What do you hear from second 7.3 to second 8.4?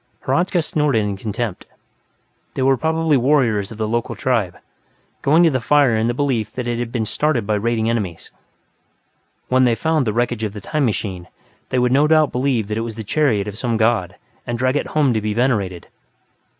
by raiding enemies.